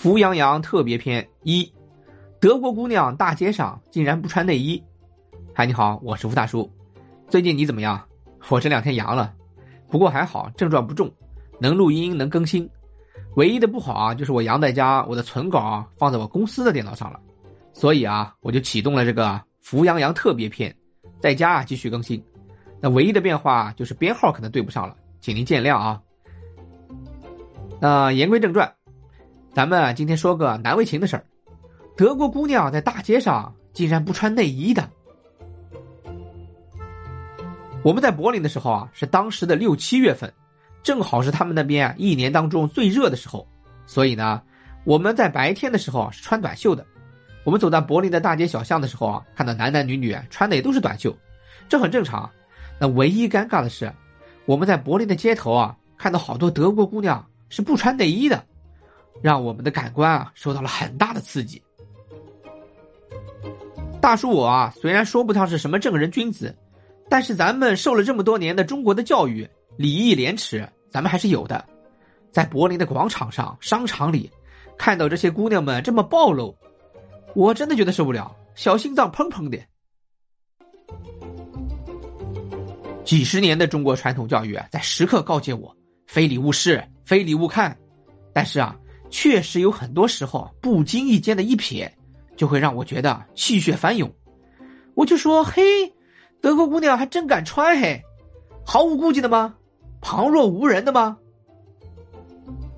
[0.00, 1.70] 福阳阳特别篇一，
[2.40, 4.82] 德国姑娘大街上竟然不穿内衣。
[5.52, 6.70] 嗨，你好，我是吴大叔。
[7.28, 8.02] 最近你怎么样？
[8.48, 9.34] 我这两天阳了，
[9.90, 11.12] 不过还好，症状不重，
[11.58, 12.66] 能录音能更新。
[13.36, 17.20] 唯一的不好啊，就是我阳在家，我的存稿放在我公司的电脑上了，
[17.74, 20.74] 所以啊，我就启动了这个福阳阳特别篇，
[21.20, 22.24] 在家啊继续更新。
[22.80, 26.00] 那唯一的变化就是编号可能对不上了，请您见谅啊。
[27.78, 28.74] 那言归正传。
[29.52, 31.24] 咱们，今天说个难为情的事儿。
[31.96, 34.88] 德国姑娘在大街上竟然不穿内衣的。
[37.82, 40.32] 我们在柏林的时候啊，是当时的六七月份，
[40.84, 43.46] 正好是他们那边一年当中最热的时候。
[43.86, 44.40] 所以呢，
[44.84, 46.86] 我们在白天的时候是穿短袖的。
[47.42, 51.12] 我们走在柏林的大街小巷的时候啊，看到男男女女穿的也都是短袖，
[51.68, 52.30] 这很正常。
[52.78, 53.92] 那唯一尴尬的是，
[54.46, 58.44] 我们在柏林的街头啊，看到好多德国姑娘是不穿内衣的。
[59.22, 61.62] 让我们的感官啊受到了很大的刺激。
[64.00, 66.56] 大叔我啊虽然说不上是什么正人君子，
[67.08, 71.62] 但是咱们受了这么多年的中国的教育，礼义廉耻咱们还是有的。
[72.32, 74.30] 在柏林的广场上、商场里，
[74.78, 76.56] 看到这些姑娘们这么暴露，
[77.34, 79.58] 我真的觉得受不了，小心脏砰砰的。
[83.04, 87.76] 几十年的中国传统教育啊，在时刻告诫我：非礼勿视，非礼勿看。
[88.32, 88.74] 但是啊。
[89.10, 91.90] 确实有很多时候，不经意间的一瞥，
[92.36, 94.10] 就会让我觉得气血翻涌。
[94.94, 95.62] 我就说：“嘿，
[96.40, 98.00] 德国姑娘还真敢穿嘿，
[98.64, 99.54] 毫无顾忌的吗？
[100.00, 101.18] 旁若无人的吗？”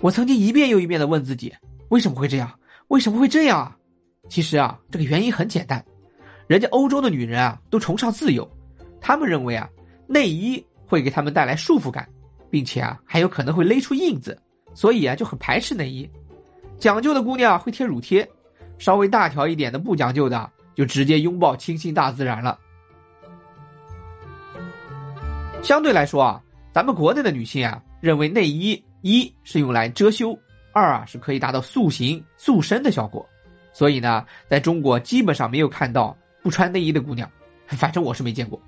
[0.00, 1.52] 我曾经一遍又一遍的问自己：
[1.88, 2.50] 为什么会这样？
[2.88, 3.76] 为什么会这样啊？
[4.28, 5.84] 其实啊，这个原因很简单，
[6.46, 8.48] 人家欧洲的女人啊都崇尚自由，
[9.00, 9.68] 他们认为啊
[10.06, 12.08] 内衣会给他们带来束缚感，
[12.48, 14.40] 并且啊还有可能会勒出印子，
[14.74, 16.08] 所以啊就很排斥内衣。
[16.80, 18.26] 讲究的姑娘会贴乳贴，
[18.78, 22.58] 稍微大条一点的不讲究的就直接拥抱亲近大自然了。
[25.62, 26.42] 相对来说啊，
[26.72, 30.36] 咱们国内的女性啊，认为内衣一是用来遮羞，
[30.72, 33.28] 二啊是可以达到塑形塑身的效果，
[33.74, 37.30] 所以呢，在中国基本上没有看到不穿内衣的姑娘，
[37.66, 38.58] 反正我是没见过。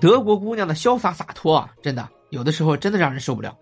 [0.00, 3.56] 德国姑娘的潇洒洒脱啊，真的有的时候真的让人受不了。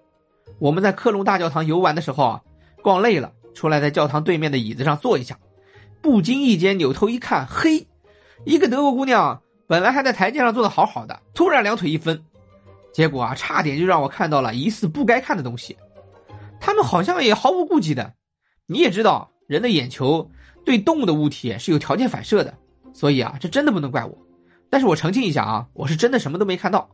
[0.58, 2.40] 我们在克隆大教堂游玩的时候啊，
[2.82, 5.38] 逛累了，出来在教堂对面的椅子上坐一下，
[6.02, 7.86] 不经意间扭头一看，嘿，
[8.44, 12.22] 一个德国姑娘本来还在台阶上坐的好好的，突然两腿一分，
[12.92, 15.76] 结果啊，差点就让我看到了疑似不该看的东西。
[16.60, 18.14] 他们好像也毫无顾忌的，
[18.66, 20.28] 你也知道，人的眼球
[20.64, 22.52] 对动物的物体是有条件反射的，
[22.92, 24.18] 所以啊，这真的不能怪我。
[24.68, 26.90] 但是我澄清一下啊，我是真的什么都没看到。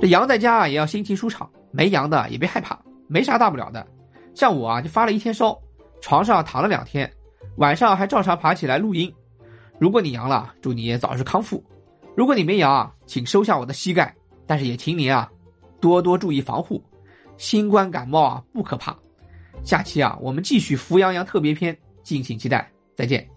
[0.00, 3.86] 这阳在家，也要心情舒畅；没阳的也别害怕，没啥大不了的。
[4.34, 5.58] 像我啊，就发了一天烧，
[6.00, 7.10] 床上躺了两天，
[7.56, 9.12] 晚上还照常爬起来录音。
[9.78, 11.58] 如果你阳了，祝你早日康复；
[12.14, 14.14] 如果你没阳啊，请收下我的膝盖。
[14.46, 15.28] 但是也请你啊，
[15.80, 16.80] 多多注意防护。
[17.36, 18.96] 新冠感冒啊，不可怕。
[19.64, 22.70] 下期啊，我们继续扶阳阳特别篇，敬请期待。
[22.94, 23.35] 再见。